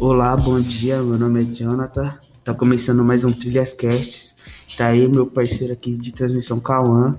[0.00, 1.02] Olá, bom dia.
[1.02, 2.18] Meu nome é Jonathan.
[2.42, 4.36] Tá começando mais um Trilhas Casts.
[4.78, 7.18] Tá aí meu parceiro aqui de transmissão Cauã,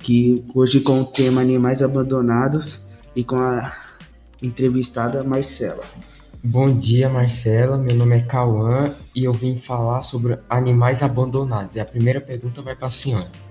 [0.00, 3.74] que hoje com o tema Animais Abandonados e com a
[4.42, 5.84] entrevistada Marcela.
[6.44, 7.78] Bom dia, Marcela.
[7.78, 11.76] Meu nome é Cauã e eu vim falar sobre animais abandonados.
[11.76, 13.47] E a primeira pergunta vai para a senhora.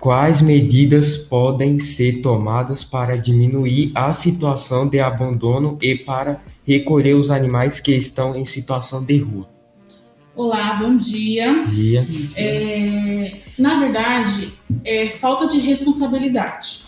[0.00, 7.30] Quais medidas podem ser tomadas para diminuir a situação de abandono e para recolher os
[7.30, 9.48] animais que estão em situação de rua?
[10.36, 11.66] Olá, bom dia.
[11.66, 12.06] Dia.
[12.36, 14.52] É, na verdade,
[14.84, 16.86] é falta de responsabilidade.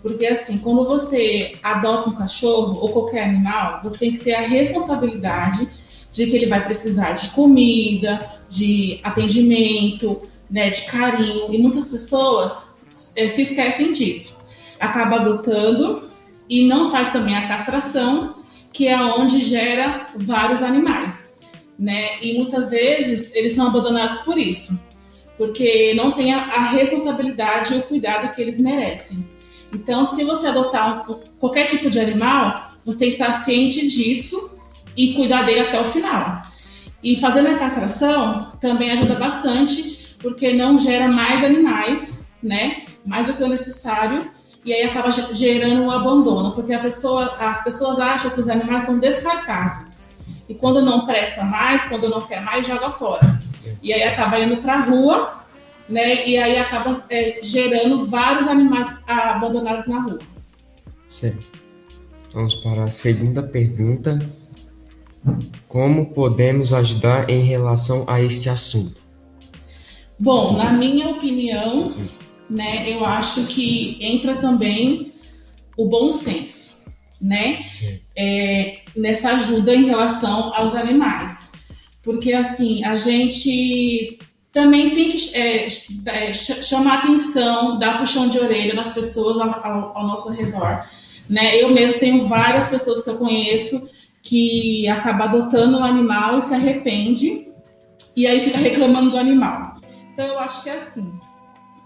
[0.00, 4.46] Porque assim, quando você adota um cachorro ou qualquer animal, você tem que ter a
[4.46, 5.68] responsabilidade
[6.12, 11.52] de que ele vai precisar de comida, de atendimento, né, de carinho.
[11.52, 12.76] E muitas pessoas
[13.16, 14.38] é, se esquecem disso.
[14.80, 16.08] Acaba adotando
[16.48, 18.34] e não faz também a castração,
[18.72, 21.34] que é onde gera vários animais,
[21.78, 22.22] né?
[22.22, 24.80] E muitas vezes eles são abandonados por isso,
[25.36, 29.28] porque não tem a, a responsabilidade e o cuidado que eles merecem.
[29.72, 34.58] Então, se você adotar um, qualquer tipo de animal, você tem que estar ciente disso
[34.96, 36.40] e cuidar dele até o final.
[37.02, 42.82] E fazendo a castração também ajuda bastante, porque não gera mais animais, né?
[43.04, 44.30] Mais do que o necessário,
[44.64, 48.98] e aí acaba gerando um abandono, porque pessoa, as pessoas acham que os animais são
[48.98, 50.16] descartáveis.
[50.48, 53.40] E quando não presta mais, quando não quer mais, joga fora.
[53.82, 55.44] E aí acaba indo para a rua,
[55.88, 56.26] né?
[56.26, 60.18] E aí acaba é, gerando vários animais abandonados na rua.
[61.08, 61.46] Certo.
[62.32, 64.18] Vamos para a segunda pergunta.
[65.66, 69.07] Como podemos ajudar em relação a este assunto?
[70.18, 71.94] Bom, na minha opinião,
[72.50, 75.12] né, eu acho que entra também
[75.76, 76.86] o bom senso,
[77.20, 77.64] né,
[78.16, 81.52] é, nessa ajuda em relação aos animais,
[82.02, 84.18] porque assim a gente
[84.52, 85.68] também tem que é,
[86.06, 90.84] é, chamar atenção, dar puxão de orelha nas pessoas ao, ao, ao nosso redor,
[91.28, 91.62] né?
[91.62, 93.88] Eu mesmo tenho várias pessoas que eu conheço
[94.22, 97.48] que acaba adotando um animal e se arrepende
[98.16, 99.77] e aí fica reclamando do animal.
[100.18, 101.12] Então eu acho que é assim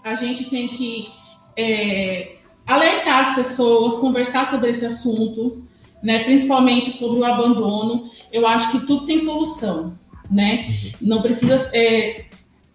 [0.03, 1.07] a gente tem que
[1.55, 2.35] é,
[2.67, 5.63] alertar as pessoas, conversar sobre esse assunto,
[6.01, 8.09] né, principalmente sobre o abandono.
[8.31, 9.93] Eu acho que tudo tem solução,
[10.31, 10.65] né?
[10.99, 12.25] Não precisa é,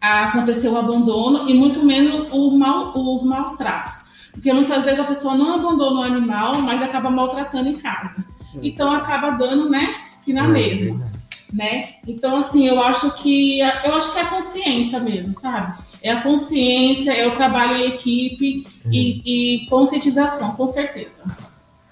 [0.00, 4.30] acontecer o abandono e muito menos o mal, os maus tratos.
[4.32, 8.24] Porque muitas vezes a pessoa não abandona o animal, mas acaba maltratando em casa.
[8.62, 9.92] Então acaba dando, né,
[10.24, 11.17] que na é, mesma
[11.52, 11.94] né?
[12.06, 15.78] Então, assim, eu acho que eu acho que é a consciência mesmo, sabe?
[16.02, 18.92] É a consciência, é o trabalho em equipe uhum.
[18.92, 21.24] e, e, conscientização, com certeza.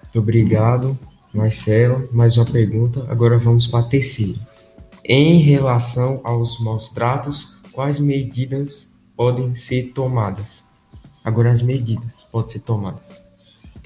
[0.02, 0.98] Muito obrigado,
[1.34, 2.08] Marcelo.
[2.12, 3.06] Mais uma pergunta.
[3.08, 4.38] Agora vamos para a terceira.
[5.04, 10.64] Em relação aos maus tratos, quais medidas podem ser tomadas?
[11.24, 13.24] Agora as medidas podem ser tomadas.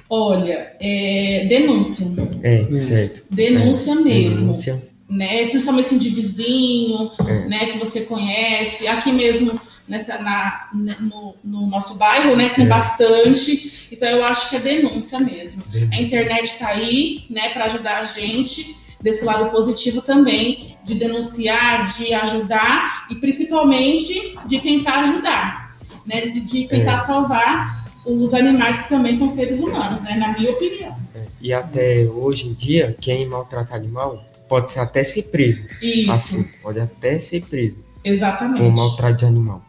[0.09, 2.07] Olha, é, denúncia.
[2.43, 3.23] É, certo.
[3.31, 4.41] Denúncia é, mesmo.
[4.41, 5.49] Denúncia né?
[5.49, 7.49] Principalmente assim, de vizinho, é.
[7.49, 7.67] né?
[7.67, 8.87] Que você conhece.
[8.87, 12.51] Aqui mesmo, nessa, na, né, no, no nosso bairro, né?
[12.51, 12.69] Tem é.
[12.69, 13.89] bastante.
[13.91, 15.65] Então eu acho que é denúncia mesmo.
[15.65, 15.99] Denúncia.
[15.99, 17.51] A internet está aí, né?
[17.51, 24.61] Para ajudar a gente desse lado positivo também, de denunciar, de ajudar e principalmente de
[24.61, 26.21] tentar ajudar, né?
[26.21, 26.99] De, de tentar é.
[26.99, 30.15] salvar os animais que também são seres humanos, né?
[30.15, 30.97] Na minha opinião.
[31.17, 31.25] É.
[31.41, 35.65] E até hoje em dia, quem maltrata animal pode ser até ser preso.
[35.81, 36.11] Isso.
[36.11, 37.79] Assim, pode até ser preso.
[38.03, 38.61] Exatamente.
[38.61, 39.63] Com maltrato de animal.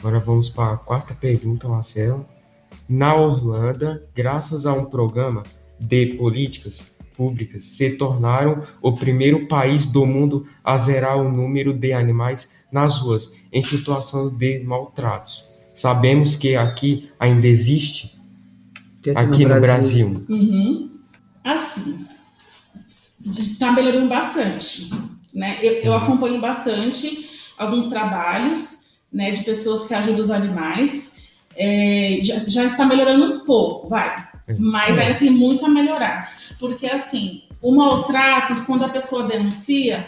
[0.00, 2.26] Agora vamos para a quarta pergunta, Marcelo.
[2.88, 5.44] Na Orlando, graças a um programa
[5.78, 11.92] de políticas públicas, se tornaram o primeiro país do mundo a zerar o número de
[11.92, 15.60] animais nas ruas em situação de maltratos.
[15.76, 18.20] Sabemos que aqui ainda existe,
[19.00, 20.08] aqui, aqui no Brasil.
[20.08, 20.26] Brasil.
[20.28, 20.90] Uhum.
[21.44, 22.04] Assim,
[23.24, 24.90] está melhorando bastante.
[25.32, 25.58] Né?
[25.62, 25.98] Eu, eu, uhum.
[25.98, 27.28] acompanho bastante
[27.58, 31.16] alguns trabalhos né, de pessoas que ajudam os animais.
[31.56, 34.28] É, já, já, está melhorando um pouco, vai.
[34.48, 34.56] Uhum.
[34.58, 36.32] Mas ainda tem muito a melhorar.
[36.58, 40.06] Porque, assim, o maus tratos, quando a pessoa denuncia,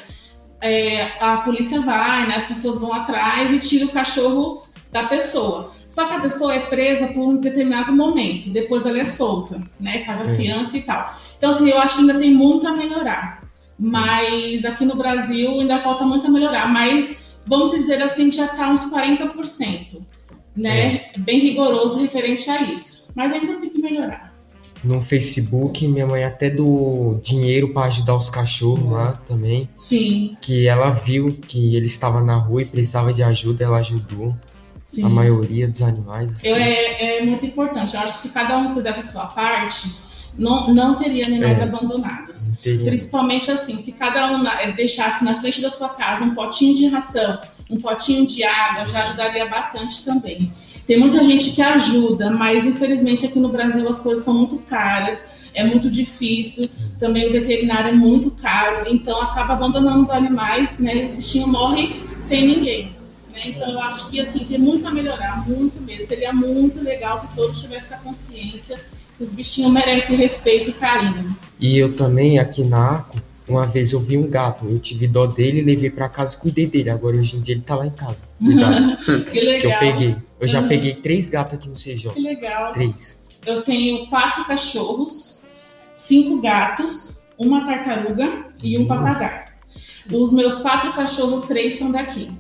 [0.61, 4.66] é, a polícia vai, né, as pessoas vão atrás e tira o cachorro
[4.97, 5.71] da pessoa.
[5.89, 10.05] Só que a pessoa é presa por um determinado momento, depois ela é solta, né?
[10.05, 10.37] Paga uhum.
[10.37, 11.15] fiança e tal.
[11.37, 13.43] Então, assim, eu acho que ainda tem muito a melhorar.
[13.79, 16.73] Mas aqui no Brasil ainda falta muito a melhorar.
[16.73, 20.03] Mas vamos dizer assim, já está uns 40%.
[20.57, 21.19] né, é.
[21.19, 23.13] bem rigoroso referente a isso.
[23.15, 24.35] Mas ainda tem que melhorar.
[24.83, 29.69] No Facebook, minha mãe até do dinheiro para ajudar os cachorros lá também.
[29.77, 30.37] Sim.
[30.41, 34.35] Que ela viu que ele estava na rua e precisava de ajuda, ela ajudou.
[34.87, 35.05] Sim.
[35.05, 36.33] A maioria dos animais.
[36.33, 36.49] Assim.
[36.49, 37.95] É, é muito importante.
[37.95, 39.91] Eu acho que se cada um fizesse a sua parte,
[40.39, 42.57] não, não teria animais é, abandonados.
[42.63, 42.87] Teria.
[42.87, 44.45] Principalmente assim, se cada um
[44.77, 47.39] deixasse na frente da sua casa um potinho de ração,
[47.69, 50.53] um potinho de água, já ajudaria bastante também.
[50.87, 55.27] Tem muita gente que ajuda, mas infelizmente aqui no Brasil as coisas são muito caras,
[55.53, 61.07] é muito difícil, também o veterinário é muito caro, então acaba abandonando os animais, né?
[61.07, 62.96] O bichinho morre sem ninguém.
[63.37, 63.49] Né?
[63.49, 66.07] Então eu acho que assim tem muito a melhorar, muito mesmo.
[66.07, 68.81] Seria muito legal se todos tivessem essa consciência
[69.17, 71.37] que os bichinhos merecem respeito e carinho.
[71.61, 75.27] E eu também aqui na Arco, uma vez eu vi um gato, eu tive dó
[75.27, 76.89] dele, levei para casa e cuidei dele.
[76.89, 78.23] Agora hoje em dia ele tá lá em casa.
[79.31, 79.61] que legal.
[79.61, 80.17] Que eu peguei.
[80.41, 80.69] Eu já uhum.
[80.69, 82.13] peguei três gatos aqui no CJ.
[82.15, 82.73] Que legal.
[82.73, 83.27] Três.
[83.45, 85.45] Eu tenho quatro cachorros,
[85.95, 88.89] cinco gatos, uma tartaruga e um uhum.
[88.89, 89.47] papagaio.
[90.11, 92.31] Os meus quatro cachorros, três são daqui.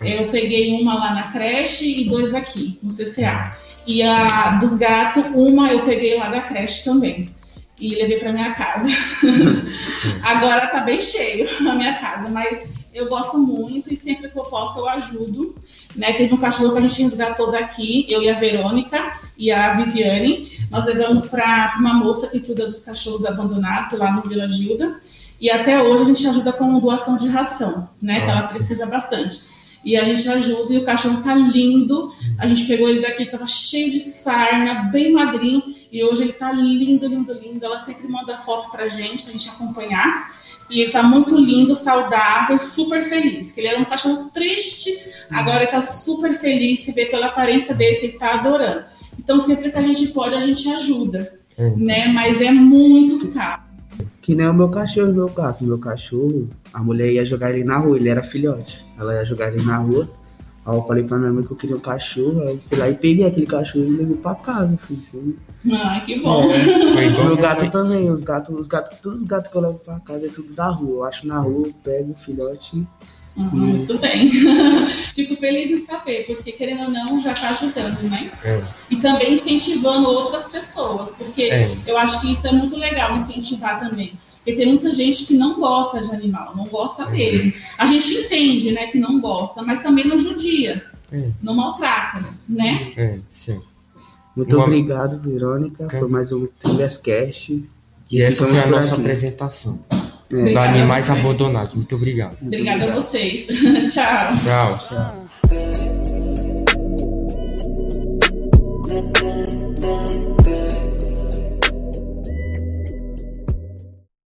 [0.00, 3.56] Eu peguei uma lá na creche e dois aqui, no CCA.
[3.86, 7.28] E a dos gatos, uma eu peguei lá da creche também.
[7.78, 8.88] E levei para minha casa.
[10.24, 12.62] Agora tá bem cheio a minha casa, mas
[12.92, 15.54] eu gosto muito e sempre que eu posso eu ajudo.
[15.94, 16.12] Né?
[16.14, 20.50] Teve um cachorro que a gente resgatou daqui, eu e a Verônica e a Viviane.
[20.70, 24.98] Nós levamos para uma moça que cuida dos cachorros abandonados lá no Vila Gilda.
[25.40, 28.20] E até hoje a gente ajuda com doação de ração, né?
[28.20, 29.40] Que ela precisa bastante.
[29.84, 32.12] E a gente ajuda e o cachorro tá lindo.
[32.38, 35.62] A gente pegou ele daqui, ele tava cheio de sarna, bem magrinho.
[35.90, 37.64] E hoje ele tá lindo, lindo, lindo.
[37.64, 40.28] Ela sempre manda foto pra gente, pra gente acompanhar.
[40.68, 43.52] E ele tá muito lindo, saudável, super feliz.
[43.52, 44.90] Que ele era um cachorro triste,
[45.30, 46.80] agora ele tá super feliz.
[46.80, 48.84] Se vê pela aparência dele que ele tá adorando.
[49.18, 51.40] Então, sempre que a gente pode, a gente ajuda.
[51.58, 51.70] É.
[51.70, 52.08] Né?
[52.08, 53.69] Mas é muitos casos.
[54.30, 55.64] Que nem o meu cachorro e meu gato.
[55.64, 58.86] Meu cachorro, a mulher ia jogar ele na rua, ele era filhote.
[58.96, 60.08] Ela ia jogar ele na rua.
[60.64, 62.88] Aí eu falei pra minha mãe que eu queria um cachorro, aí eu fui lá
[62.88, 65.00] e peguei aquele cachorro e levei pra casa, filho.
[65.00, 65.36] Assim.
[65.72, 66.48] Ah, que bom.
[66.48, 69.98] É, meu gato também, os gatos, os gatos, todos os gatos que eu levo pra
[69.98, 70.90] casa é tudo da rua.
[70.90, 72.86] Eu acho na rua, eu pego o filhote
[73.36, 74.28] Uhum, muito bem.
[75.14, 78.30] Fico feliz em saber, porque querendo ou não, já está ajudando, né?
[78.44, 78.62] É.
[78.90, 81.70] E também incentivando outras pessoas, porque é.
[81.86, 84.12] eu acho que isso é muito legal incentivar também.
[84.36, 87.10] Porque tem muita gente que não gosta de animal, não gosta é.
[87.10, 87.52] mesmo.
[87.78, 91.30] A gente entende, né, que não gosta, mas também não judia, é.
[91.42, 92.92] não maltrata, né?
[92.96, 93.60] É, sim.
[94.34, 94.64] Muito Uma...
[94.64, 95.88] obrigado, Verônica.
[95.90, 97.52] Foi mais um Trilhascast.
[98.10, 99.02] E, e essa foi a nossa aqui.
[99.02, 99.84] apresentação.
[100.32, 100.56] É.
[100.56, 101.74] Animais abandonados.
[101.74, 102.36] Muito obrigado.
[102.40, 103.46] Obrigada a vocês.
[103.92, 104.36] Tchau.
[104.44, 104.78] Tchau.
[104.88, 105.29] Tchau.